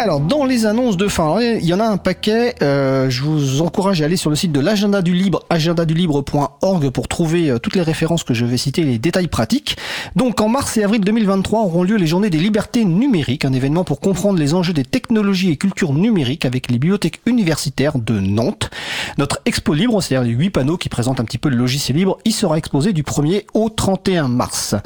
Alors, 0.00 0.20
dans 0.20 0.44
les 0.44 0.64
annonces 0.64 0.96
de 0.96 1.08
fin, 1.08 1.40
il 1.40 1.64
y 1.64 1.74
en 1.74 1.80
a 1.80 1.84
un 1.84 1.96
paquet. 1.96 2.54
Euh, 2.62 3.10
je 3.10 3.24
vous 3.24 3.62
encourage 3.62 4.00
à 4.00 4.04
aller 4.04 4.16
sur 4.16 4.30
le 4.30 4.36
site 4.36 4.52
de 4.52 4.60
l'agenda 4.60 5.02
du 5.02 5.12
libre, 5.12 5.42
agendadulibre.org 5.50 6.90
pour 6.90 7.08
trouver 7.08 7.50
euh, 7.50 7.58
toutes 7.58 7.74
les 7.74 7.82
références 7.82 8.22
que 8.22 8.32
je 8.32 8.44
vais 8.44 8.58
citer, 8.58 8.84
les 8.84 9.00
détails 9.00 9.26
pratiques. 9.26 9.76
Donc, 10.14 10.40
en 10.40 10.48
mars 10.48 10.76
et 10.76 10.84
avril 10.84 11.00
2023 11.00 11.62
auront 11.62 11.82
lieu 11.82 11.96
les 11.96 12.06
Journées 12.06 12.30
des 12.30 12.38
libertés 12.38 12.84
numériques, 12.84 13.44
un 13.44 13.52
événement 13.52 13.82
pour 13.82 13.98
comprendre 13.98 14.38
les 14.38 14.54
enjeux 14.54 14.72
des 14.72 14.84
technologies 14.84 15.50
et 15.50 15.56
cultures 15.56 15.92
numériques 15.92 16.44
avec 16.44 16.70
les 16.70 16.78
bibliothèques 16.78 17.20
universitaires 17.26 17.98
de 17.98 18.20
Nantes. 18.20 18.70
Notre 19.18 19.40
expo 19.46 19.74
libre, 19.74 20.00
c'est-à-dire 20.00 20.28
les 20.28 20.36
huit 20.36 20.50
panneaux 20.50 20.76
qui 20.76 20.88
présentent 20.88 21.18
un 21.18 21.24
petit 21.24 21.38
peu 21.38 21.48
le 21.48 21.56
logiciel 21.56 21.96
libre, 21.96 22.18
y 22.24 22.30
sera 22.30 22.56
exposé 22.56 22.92
du 22.92 23.02
1er 23.02 23.46
au 23.52 23.68
31 23.68 24.28
mars. 24.28 24.76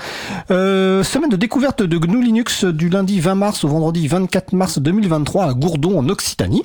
Euh, 0.51 1.05
semaine 1.05 1.29
de 1.29 1.37
découverte 1.37 1.83
de 1.83 1.99
GNU 1.99 2.25
Linux 2.25 2.65
du 2.65 2.89
lundi 2.89 3.21
20 3.21 3.35
mars 3.35 3.65
au 3.65 3.69
vendredi 3.69 4.09
24 4.09 4.55
mars 4.55 4.79
2023 4.79 5.02
2023 5.03 5.45
à 5.45 5.55
Gourdon 5.55 5.99
en 5.99 6.09
Occitanie. 6.09 6.63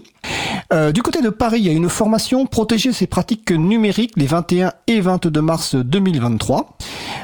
Euh, 0.73 0.91
du 0.91 1.01
côté 1.01 1.21
de 1.21 1.29
Paris, 1.29 1.59
il 1.59 1.65
y 1.65 1.69
a 1.69 1.73
une 1.73 1.89
formation 1.89 2.45
protéger 2.45 2.91
ses 2.91 3.07
pratiques 3.07 3.51
numériques 3.51 4.13
les 4.17 4.25
21 4.25 4.73
et 4.87 4.99
22 4.99 5.41
mars 5.41 5.75
2023. 5.75 6.77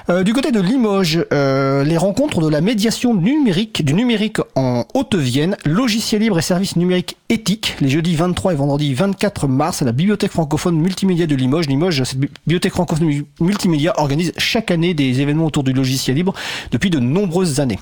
Euh, 0.10 0.24
du 0.24 0.34
côté 0.34 0.52
de 0.52 0.60
Limoges, 0.60 1.26
euh, 1.34 1.84
les 1.84 1.98
rencontres 1.98 2.42
de 2.42 2.48
la 2.48 2.62
médiation 2.62 3.14
numérique 3.14 3.84
du 3.84 3.94
numérique 3.94 4.38
en 4.56 4.86
Haute-Vienne, 4.94 5.58
logiciel 5.66 6.22
libre 6.22 6.40
et 6.40 6.42
services 6.42 6.76
numériques 6.76 7.18
éthiques, 7.30 7.76
les 7.82 7.90
jeudis 7.90 8.16
23 8.16 8.54
et 8.54 8.56
vendredi 8.56 8.94
24 8.94 9.48
mars 9.48 9.82
à 9.82 9.86
la 9.86 9.92
Bibliothèque 9.92 10.32
francophone 10.32 10.78
multimédia 10.78 11.28
de 11.28 11.36
Limoges. 11.36 11.68
Limoges, 11.68 12.04
cette 12.04 12.20
bibliothèque 12.20 12.74
francophone 12.74 13.24
multimédia 13.40 13.94
organise 13.98 14.34
chaque 14.38 14.72
année 14.72 14.94
des 14.94 15.22
événements 15.22 15.46
autour 15.46 15.64
du 15.64 15.74
logiciel 15.74 16.16
libre 16.16 16.34
depuis 16.72 16.90
de 16.90 17.00
nombreuses 17.00 17.60
années. 17.60 17.80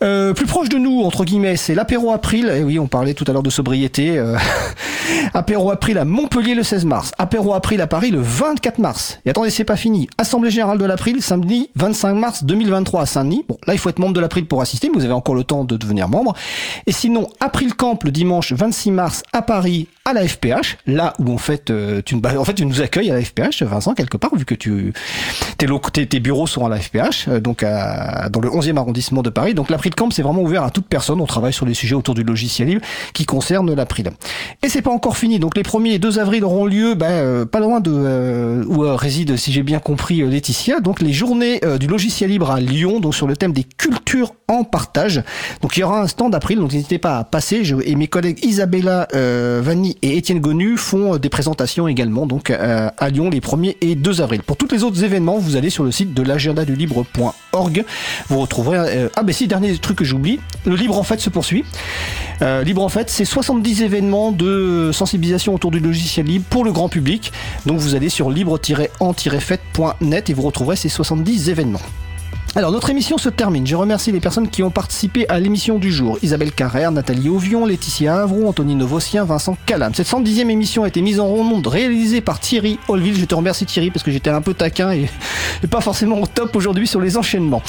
plus 0.00 0.46
proche 0.46 0.68
de 0.68 0.78
nous, 0.78 1.02
entre 1.02 1.24
guillemets, 1.24 1.56
c'est 1.56 1.74
l'apéro 1.74 2.12
April. 2.12 2.46
Eh 2.58 2.62
oui, 2.62 2.78
on 2.78 2.86
parlait 2.86 3.12
tout 3.12 3.24
à 3.28 3.32
l'heure 3.32 3.42
de 3.42 3.50
sobriété. 3.50 4.18
Apéro 5.34 5.70
April 5.70 5.98
à 5.98 6.04
Montpellier 6.04 6.54
le 6.54 6.62
16 6.62 6.84
mars. 6.84 7.12
Apéro 7.18 7.54
April 7.54 7.80
à 7.80 7.86
Paris 7.86 8.10
le 8.10 8.20
24 8.20 8.78
mars. 8.78 9.18
Et 9.24 9.30
attendez, 9.30 9.50
c'est 9.50 9.64
pas 9.64 9.76
fini. 9.76 10.08
Assemblée 10.18 10.50
générale 10.50 10.78
de 10.78 10.84
l'April 10.84 11.22
samedi 11.22 11.70
25 11.76 12.14
mars 12.14 12.44
2023 12.44 13.02
à 13.02 13.06
Saint-Denis. 13.06 13.44
Bon, 13.48 13.58
là, 13.66 13.74
il 13.74 13.78
faut 13.78 13.88
être 13.88 13.98
membre 13.98 14.14
de 14.14 14.20
l'April 14.20 14.46
pour 14.46 14.60
assister, 14.60 14.88
mais 14.88 14.98
vous 14.98 15.04
avez 15.04 15.14
encore 15.14 15.34
le 15.34 15.44
temps 15.44 15.64
de 15.64 15.76
devenir 15.76 16.08
membre. 16.08 16.34
Et 16.86 16.92
sinon, 16.92 17.28
April 17.40 17.74
Camp 17.74 18.02
le 18.04 18.10
dimanche 18.10 18.52
26 18.52 18.90
mars 18.90 19.22
à 19.32 19.42
Paris 19.42 19.88
à 20.04 20.12
la 20.12 20.26
FPH, 20.26 20.78
là 20.86 21.14
où 21.18 21.32
en 21.32 21.38
fait, 21.38 21.70
euh, 21.70 22.00
tu, 22.04 22.14
en 22.14 22.44
fait, 22.44 22.54
tu 22.54 22.64
nous 22.64 22.80
accueilles 22.80 23.10
à 23.10 23.14
la 23.14 23.22
FPH, 23.22 23.62
Vincent, 23.62 23.92
quelque 23.94 24.16
part, 24.16 24.34
vu 24.36 24.44
que 24.44 24.54
tu, 24.54 24.92
tes, 25.58 25.66
tes, 25.92 26.06
tes 26.06 26.20
bureaux 26.20 26.46
sont 26.46 26.64
à 26.64 26.68
la 26.68 26.78
FPH, 26.78 27.26
euh, 27.28 27.40
donc 27.40 27.64
à, 27.64 28.28
dans 28.28 28.40
le 28.40 28.48
11e 28.48 28.76
arrondissement 28.76 29.22
de 29.22 29.30
Paris. 29.30 29.54
Donc 29.54 29.68
l'April 29.68 29.94
Camp, 29.94 30.10
c'est 30.10 30.22
vraiment 30.22 30.42
ouvert 30.42 30.62
à 30.62 30.70
toute 30.70 30.86
personne. 30.86 31.20
On 31.20 31.26
travaille 31.26 31.52
sur 31.52 31.66
les 31.66 31.74
sujets 31.74 31.96
autour 31.96 32.14
du 32.14 32.22
logiciel 32.22 32.68
libre 32.68 32.82
qui 33.14 33.26
concernent 33.26 33.74
l'April. 33.74 34.10
Et 34.62 34.68
c'est 34.68 34.82
pas 34.82 34.90
encore 34.96 35.16
fini. 35.16 35.38
Donc 35.38 35.56
les 35.56 35.62
1er 35.62 35.92
et 35.92 35.98
2 35.98 36.18
avril 36.18 36.42
auront 36.42 36.64
lieu 36.64 36.94
ben, 36.94 37.10
euh, 37.10 37.44
pas 37.44 37.60
loin 37.60 37.80
de 37.80 37.92
euh, 37.94 38.64
où 38.66 38.82
euh, 38.82 38.96
réside, 38.96 39.36
si 39.36 39.52
j'ai 39.52 39.62
bien 39.62 39.78
compris, 39.78 40.22
Laetitia. 40.22 40.80
Donc 40.80 41.00
les 41.00 41.12
journées 41.12 41.60
du 41.78 41.86
logiciel 41.86 42.30
libre 42.30 42.50
à 42.50 42.60
Lyon, 42.60 42.98
donc 42.98 43.14
sur 43.14 43.26
le 43.26 43.36
thème 43.36 43.52
des 43.52 43.64
cultures 43.64 44.32
en 44.48 44.64
partage. 44.64 45.22
Donc 45.60 45.76
il 45.76 45.80
y 45.80 45.82
aura 45.82 46.00
un 46.00 46.06
stand 46.06 46.32
d'april, 46.32 46.58
donc 46.58 46.72
n'hésitez 46.72 46.98
pas 46.98 47.18
à 47.18 47.24
passer. 47.24 47.62
Et 47.84 47.94
mes 47.94 48.08
collègues 48.08 48.42
Isabella 48.42 49.06
Vanni 49.12 49.98
et 50.02 50.16
Étienne 50.16 50.40
Gonu 50.40 50.76
font 50.76 51.18
des 51.18 51.28
présentations 51.28 51.88
également 51.88 52.26
donc 52.26 52.50
à 52.50 53.08
Lyon 53.10 53.28
les 53.28 53.40
1er 53.40 53.76
et 53.80 53.94
2 53.94 54.22
avril. 54.22 54.42
Pour 54.42 54.56
tous 54.56 54.68
les 54.72 54.82
autres 54.82 55.04
événements, 55.04 55.38
vous 55.38 55.56
allez 55.56 55.70
sur 55.70 55.84
le 55.84 55.90
site 55.90 56.14
de 56.14 56.22
libre.org. 56.72 57.84
Vous 58.28 58.38
retrouverez 58.38 59.08
ah 59.14 59.22
ben 59.22 59.32
si 59.32 59.46
dernier 59.46 59.76
truc 59.76 59.98
que 59.98 60.04
j'oublie, 60.04 60.40
le 60.64 60.74
libre 60.74 60.98
en 60.98 61.02
fait 61.02 61.20
se 61.20 61.28
poursuit. 61.28 61.64
libre 62.40 62.82
en 62.82 62.88
fait, 62.88 63.10
c'est 63.10 63.24
70 63.24 63.82
événements 63.82 64.32
de 64.32 64.85
sensibilisation 64.92 65.54
autour 65.54 65.70
du 65.70 65.80
logiciel 65.80 66.26
libre 66.26 66.44
pour 66.50 66.64
le 66.64 66.72
grand 66.72 66.88
public. 66.88 67.32
Donc 67.66 67.78
vous 67.78 67.94
allez 67.94 68.08
sur 68.08 68.30
libre-en-fait.net 68.30 70.30
et 70.30 70.34
vous 70.34 70.42
retrouverez 70.42 70.76
ces 70.76 70.88
70 70.88 71.48
événements. 71.48 71.80
Alors 72.54 72.72
notre 72.72 72.88
émission 72.88 73.18
se 73.18 73.28
termine. 73.28 73.66
Je 73.66 73.76
remercie 73.76 74.12
les 74.12 74.20
personnes 74.20 74.48
qui 74.48 74.62
ont 74.62 74.70
participé 74.70 75.28
à 75.28 75.38
l'émission 75.38 75.78
du 75.78 75.92
jour. 75.92 76.18
Isabelle 76.22 76.52
Carrère, 76.52 76.90
Nathalie 76.90 77.28
Auvion, 77.28 77.66
Laetitia 77.66 78.22
Avron, 78.22 78.48
Anthony 78.48 78.74
Novossien, 78.74 79.24
Vincent 79.24 79.58
Calam. 79.66 79.92
Cette 79.94 80.06
110e 80.06 80.48
émission 80.48 80.84
a 80.84 80.88
été 80.88 81.02
mise 81.02 81.20
en 81.20 81.28
monde 81.42 81.66
réalisée 81.66 82.22
par 82.22 82.40
Thierry 82.40 82.78
Holville. 82.88 83.18
Je 83.18 83.24
te 83.26 83.34
remercie 83.34 83.66
Thierry 83.66 83.90
parce 83.90 84.02
que 84.02 84.10
j'étais 84.10 84.30
un 84.30 84.40
peu 84.40 84.54
taquin 84.54 84.90
et, 84.92 85.10
pas 85.70 85.80
forcément 85.82 86.20
au 86.20 86.26
top 86.26 86.56
aujourd'hui 86.56 86.86
sur 86.86 87.00
les 87.00 87.18
enchaînements. 87.18 87.62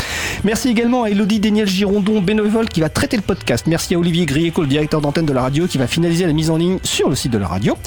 Merci 0.46 0.70
également 0.70 1.04
à 1.04 1.10
Elodie 1.10 1.40
Daniel 1.42 1.68
Girondon, 1.68 2.22
bénévole 2.22 2.70
qui 2.70 2.80
va 2.80 2.90
traiter 2.90 3.18
le 3.18 3.24
podcast. 3.24 3.66
Merci 3.68 3.96
à 3.96 4.00
Olivier 4.00 4.26
Grieco, 4.26 4.62
le 4.62 4.68
directeur 4.68 5.02
d'antenne 5.02 5.26
de 5.26 5.34
la 5.34 5.42
radio, 5.42 5.68
qui 5.68 5.78
va 5.78 5.88
finaliser 5.88 6.26
la 6.26 6.34
mise 6.34 6.50
en 6.50 6.56
ligne 6.56 6.80
sur 6.84 7.10
le 7.10 7.16
site 7.16 7.34
de 7.34 7.38
la 7.38 7.48
radio. 7.48 7.78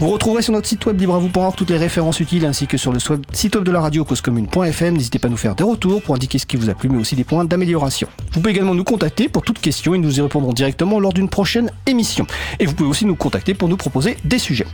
Vous 0.00 0.08
retrouverez 0.08 0.42
sur 0.42 0.52
notre 0.52 0.66
site 0.66 0.84
web 0.86 0.98
libravou.org 0.98 1.54
toutes 1.56 1.70
les 1.70 1.78
références 1.78 2.18
utiles 2.18 2.44
ainsi 2.46 2.66
que 2.66 2.76
sur 2.76 2.92
le 2.92 2.98
site 3.32 3.54
web 3.54 3.64
de 3.64 3.70
la 3.70 3.80
radio 3.80 4.04
causecommune.fm. 4.04 4.96
N'hésitez 4.96 5.18
pas 5.20 5.28
à 5.28 5.30
nous 5.30 5.36
faire 5.36 5.54
des 5.54 5.64
retours 5.64 6.02
pour 6.02 6.14
indiquer 6.14 6.37
ce 6.38 6.46
qui 6.46 6.56
vous 6.56 6.70
a 6.70 6.74
plu, 6.74 6.88
mais 6.88 6.98
aussi 6.98 7.16
des 7.16 7.24
points 7.24 7.44
d'amélioration. 7.44 8.08
Vous 8.32 8.40
pouvez 8.40 8.52
également 8.52 8.74
nous 8.74 8.84
contacter 8.84 9.28
pour 9.28 9.42
toute 9.42 9.58
question 9.58 9.94
et 9.94 9.98
nous 9.98 10.18
y 10.18 10.20
répondrons 10.20 10.52
directement 10.52 11.00
lors 11.00 11.12
d'une 11.12 11.28
prochaine 11.28 11.70
émission. 11.86 12.26
Et 12.58 12.66
vous 12.66 12.74
pouvez 12.74 12.88
aussi 12.88 13.04
nous 13.04 13.16
contacter 13.16 13.54
pour 13.54 13.68
nous 13.68 13.76
proposer 13.76 14.16
des 14.24 14.38
sujets. 14.38 14.66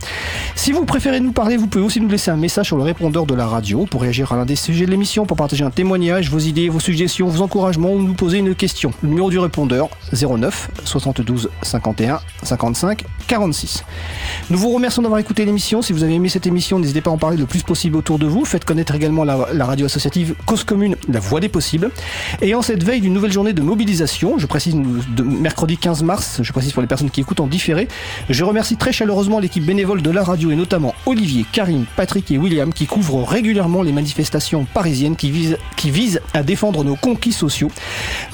Si 0.55 0.71
vous 0.71 0.85
préférez 0.85 1.19
nous 1.19 1.31
parler, 1.31 1.57
vous 1.57 1.67
pouvez 1.67 1.83
aussi 1.83 2.01
nous 2.01 2.09
laisser 2.09 2.31
un 2.31 2.37
message 2.37 2.67
sur 2.67 2.77
le 2.77 2.83
répondeur 2.83 3.25
de 3.25 3.33
la 3.33 3.47
radio 3.47 3.85
pour 3.85 4.01
réagir 4.01 4.31
à 4.31 4.35
l'un 4.35 4.45
des 4.45 4.55
sujets 4.55 4.85
de 4.85 4.91
l'émission, 4.91 5.25
pour 5.25 5.37
partager 5.37 5.63
un 5.63 5.71
témoignage, 5.71 6.29
vos 6.29 6.39
idées, 6.39 6.69
vos 6.69 6.79
suggestions, 6.79 7.27
vos 7.27 7.41
encouragements 7.41 7.93
ou 7.93 8.01
nous 8.01 8.13
poser 8.13 8.39
une 8.39 8.55
question. 8.55 8.91
Le 9.01 9.09
numéro 9.09 9.29
du 9.29 9.39
répondeur 9.39 9.89
09 10.13 10.69
72 10.83 11.49
51 11.61 12.19
55 12.43 13.03
46. 13.27 13.83
Nous 14.49 14.57
vous 14.57 14.69
remercions 14.71 15.01
d'avoir 15.01 15.19
écouté 15.19 15.45
l'émission. 15.45 15.81
Si 15.81 15.93
vous 15.93 16.03
avez 16.03 16.13
aimé 16.13 16.29
cette 16.29 16.47
émission, 16.47 16.79
n'hésitez 16.79 17.01
pas 17.01 17.09
à 17.09 17.13
en 17.13 17.17
parler 17.17 17.37
le 17.37 17.45
plus 17.45 17.63
possible 17.63 17.97
autour 17.97 18.19
de 18.19 18.25
vous. 18.25 18.45
Faites 18.45 18.65
connaître 18.65 18.93
également 18.95 19.23
la, 19.23 19.47
la 19.53 19.65
radio 19.65 19.85
associative 19.85 20.35
Cause 20.45 20.63
Commune, 20.63 20.95
la 21.09 21.19
voix 21.19 21.39
des 21.39 21.49
Et 22.41 22.55
en 22.55 22.61
cette 22.61 22.83
veille 22.83 23.01
d'une 23.01 23.13
nouvelle 23.13 23.31
journée 23.31 23.53
de 23.53 23.61
mobilisation, 23.61 24.37
je 24.37 24.45
précise 24.45 24.75
de 24.75 25.23
mercredi 25.23 25.77
15 25.77 26.03
mars, 26.03 26.39
je 26.41 26.51
précise 26.51 26.73
pour 26.73 26.81
les 26.81 26.87
personnes 26.87 27.09
qui 27.09 27.21
écoutent 27.21 27.39
en 27.39 27.47
différé, 27.47 27.87
je 28.29 28.43
remercie 28.43 28.77
très 28.77 28.91
chaleureusement 28.91 29.39
l'équipe 29.39 29.65
bénévole 29.65 30.01
de 30.01 30.11
la 30.11 30.23
radio 30.23 30.51
et 30.51 30.55
notamment 30.55 30.93
Olivier, 31.05 31.45
Karine, 31.51 31.85
Patrick 31.95 32.29
et 32.31 32.37
William 32.37 32.73
qui 32.73 32.87
couvrent 32.87 33.23
régulièrement 33.23 33.83
les 33.83 33.91
manifestations 33.91 34.65
parisiennes 34.65 35.15
qui 35.15 35.31
visent, 35.31 35.57
qui 35.77 35.91
visent 35.91 36.21
à 36.33 36.43
défendre 36.43 36.83
nos 36.83 36.95
conquis 36.95 37.33
sociaux. 37.33 37.71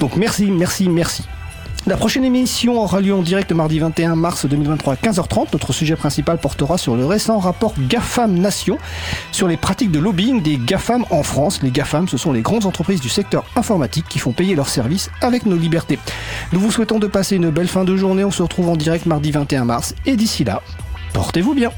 Donc 0.00 0.16
merci, 0.16 0.50
merci, 0.50 0.88
merci. 0.88 1.24
La 1.84 1.96
prochaine 1.96 2.24
émission 2.24 2.80
aura 2.80 3.00
lieu 3.00 3.12
en 3.12 3.22
direct 3.22 3.50
mardi 3.50 3.80
21 3.80 4.14
mars 4.14 4.46
2023 4.46 4.92
à 4.92 4.96
15h30. 4.96 5.48
Notre 5.52 5.72
sujet 5.72 5.96
principal 5.96 6.38
portera 6.38 6.78
sur 6.78 6.94
le 6.94 7.04
récent 7.04 7.40
rapport 7.40 7.74
GAFAM 7.76 8.38
Nation 8.38 8.78
sur 9.32 9.48
les 9.48 9.56
pratiques 9.56 9.90
de 9.90 9.98
lobbying 9.98 10.42
des 10.42 10.58
GAFAM 10.58 11.04
en 11.10 11.24
France. 11.24 11.60
Les 11.60 11.72
GAFAM, 11.72 12.06
ce 12.06 12.16
sont 12.16 12.32
les 12.32 12.40
grandes 12.40 12.66
entreprises 12.66 13.00
du 13.00 13.08
secteur 13.08 13.44
informatique 13.56 14.06
qui 14.08 14.20
font 14.20 14.30
payer 14.30 14.54
leurs 14.54 14.68
services 14.68 15.10
avec 15.20 15.44
nos 15.44 15.56
libertés. 15.56 15.98
Nous 16.52 16.60
vous 16.60 16.70
souhaitons 16.70 17.00
de 17.00 17.08
passer 17.08 17.34
une 17.34 17.50
belle 17.50 17.66
fin 17.66 17.82
de 17.82 17.96
journée. 17.96 18.22
On 18.22 18.30
se 18.30 18.44
retrouve 18.44 18.68
en 18.68 18.76
direct 18.76 19.06
mardi 19.06 19.32
21 19.32 19.64
mars. 19.64 19.96
Et 20.06 20.14
d'ici 20.14 20.44
là, 20.44 20.62
portez-vous 21.12 21.54
bien. 21.54 21.72